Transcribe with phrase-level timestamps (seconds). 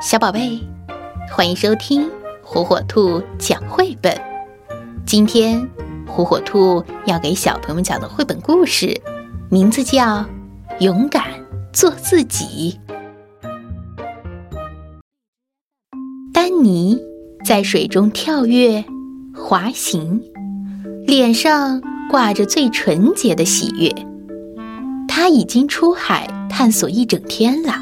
[0.00, 0.60] 小宝贝，
[1.28, 2.08] 欢迎收听
[2.40, 4.16] 火火兔讲绘本。
[5.04, 5.68] 今天，
[6.06, 9.00] 火火兔要给小朋友们讲的绘本故事，
[9.50, 10.18] 名字叫
[10.78, 11.24] 《勇敢
[11.72, 12.78] 做自己》。
[16.32, 16.96] 丹尼
[17.44, 18.84] 在水中跳跃、
[19.34, 20.22] 滑行，
[21.08, 23.92] 脸上挂着最纯洁的喜悦。
[25.08, 27.74] 他已经出海探索一整天了，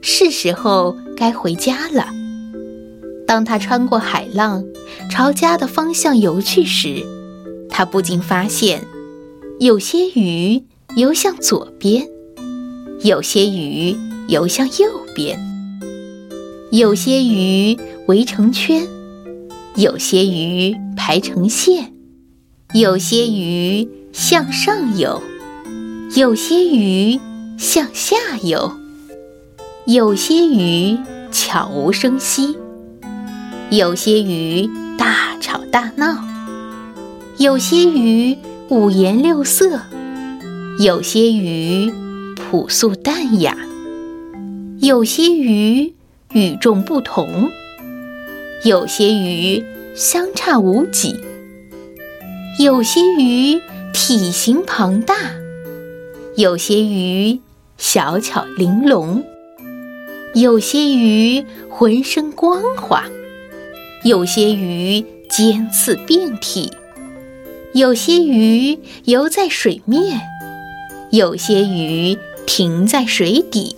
[0.00, 0.96] 是时候。
[1.16, 2.08] 该回家了。
[3.26, 4.64] 当他穿过海浪，
[5.10, 7.04] 朝家的方向游去时，
[7.68, 8.84] 他不禁发现，
[9.58, 10.62] 有些鱼
[10.96, 12.06] 游向左边，
[13.02, 13.96] 有些鱼
[14.28, 15.38] 游向右边，
[16.70, 18.86] 有些鱼围成圈，
[19.76, 21.92] 有些鱼排成线，
[22.74, 25.22] 有些鱼向上游，
[26.14, 27.18] 有些鱼
[27.56, 28.83] 向下游。
[29.86, 30.96] 有些鱼
[31.30, 32.56] 悄无声息，
[33.68, 36.24] 有些鱼大吵大闹，
[37.36, 38.34] 有些鱼
[38.70, 39.78] 五颜六色，
[40.80, 41.92] 有些鱼
[42.34, 43.58] 朴素淡雅，
[44.78, 45.92] 有些鱼
[46.32, 47.50] 与众不同，
[48.64, 49.62] 有些鱼
[49.94, 51.20] 相差无几，
[52.58, 53.60] 有些鱼
[53.92, 55.14] 体型庞大，
[56.36, 57.38] 有些鱼
[57.76, 59.22] 小巧玲珑。
[60.34, 63.04] 有些鱼浑身光滑，
[64.02, 66.72] 有些鱼尖刺遍体，
[67.72, 70.20] 有些鱼游在水面，
[71.12, 73.76] 有些鱼停在水底，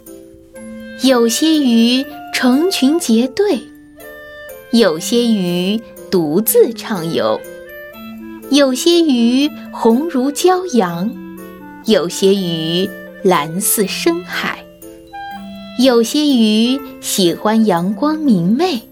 [1.03, 3.61] 有些鱼成群结队，
[4.71, 5.79] 有些鱼
[6.11, 7.39] 独自畅游，
[8.51, 11.15] 有些鱼红如骄阳，
[11.85, 12.89] 有些鱼
[13.23, 14.66] 蓝似深海。
[15.79, 18.89] 有些鱼喜欢阳光明媚，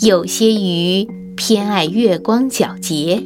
[0.00, 3.22] 有些鱼偏爱月光皎洁。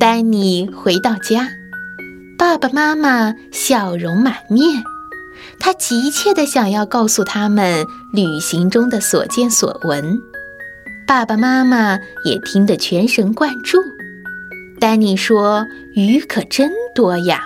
[0.00, 1.48] 丹尼回到家，
[2.36, 4.82] 爸爸妈妈笑容满面，
[5.60, 10.18] 他急切地想要告诉他们旅行中的所见所闻。
[11.06, 13.78] 爸爸妈妈也听得全神贯注。
[14.80, 15.64] 丹尼说
[15.94, 17.44] ：“鱼可真多呀！”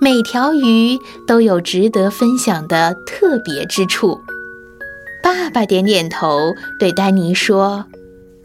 [0.00, 4.20] 每条鱼都有值得分享的特别之处。
[5.22, 7.86] 爸爸点点头，对丹尼说：“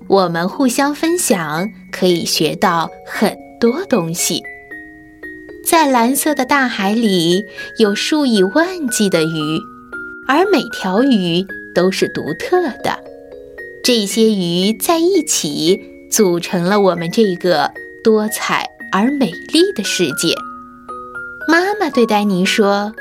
[0.08, 4.42] 我们互相分享，可以学到很多东西。
[5.66, 7.44] 在蓝色的大海里，
[7.78, 9.60] 有数以万计的鱼，
[10.28, 11.46] 而每条鱼
[11.76, 12.98] 都是独特的。
[13.84, 15.80] 这些鱼在一起，
[16.10, 17.72] 组成了我们这个
[18.04, 20.34] 多彩而美丽的世界。”
[21.50, 22.94] 妈妈对丹尼说：“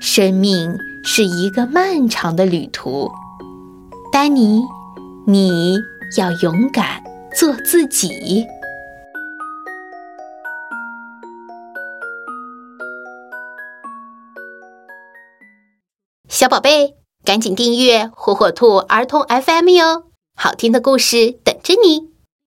[0.00, 3.10] 生命是一个漫长的旅途，
[4.12, 4.62] 丹尼，
[5.26, 5.76] 你
[6.16, 7.02] 要勇敢
[7.36, 8.46] 做自己。”
[16.30, 20.04] 小宝贝，赶紧订阅火火兔儿童 FM 哟，
[20.36, 22.13] 好听的故事等着你。